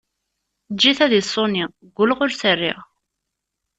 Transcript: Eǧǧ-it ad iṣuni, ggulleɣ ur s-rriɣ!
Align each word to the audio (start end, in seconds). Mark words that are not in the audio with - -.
Eǧǧ-it 0.71 0.99
ad 1.05 1.13
iṣuni, 1.19 1.65
ggulleɣ 1.87 2.19
ur 2.25 2.31
s-rriɣ! 2.39 2.79